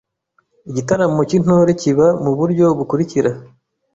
Igitaramo 0.69 1.21
cy’Intore 1.29 1.71
kiba 1.81 2.07
mu 2.23 2.31
buryo 2.39 2.65
bukurikira: 2.77 3.31